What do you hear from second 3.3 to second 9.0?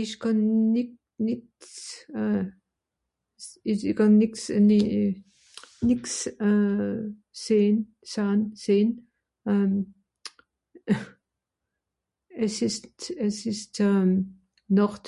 s ìsch kànn nìx à ne euh nìx sehn sahn sehn